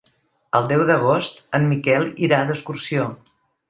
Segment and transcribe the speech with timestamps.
[0.59, 3.11] El deu d'agost en Miquel irà d'excursió.